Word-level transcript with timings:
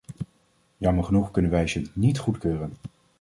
Jammer 0.79 1.03
genoeg 1.03 1.31
kunnen 1.31 1.51
wij 1.51 1.67
ze 1.67 1.89
niet 1.93 2.19
goedkeuren. 2.19 2.73